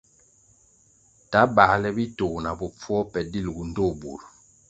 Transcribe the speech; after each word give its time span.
Ta 1.31 1.41
bāle 1.59 1.89
bitoh 1.97 2.35
na 2.45 2.51
bopfuo 2.63 2.99
pe 3.11 3.19
dilʼgu 3.31 3.61
ndtoh 3.69 3.91
bur. 4.01 4.19